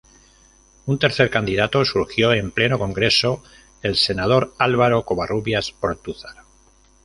[0.87, 3.43] Un tercer candidato surgió en pleno Congreso,
[3.83, 6.37] el senador Álvaro Covarrubias Ortúzar.